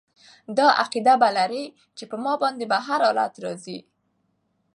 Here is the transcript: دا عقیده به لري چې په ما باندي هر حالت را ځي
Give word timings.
دا 0.57 0.67
عقیده 0.81 1.13
به 1.21 1.29
لري 1.37 1.63
چې 1.97 2.03
په 2.09 2.15
ما 2.23 2.33
باندي 2.41 2.65
هر 2.87 2.99
حالت 3.07 3.33
را 3.43 3.53
ځي 3.63 3.79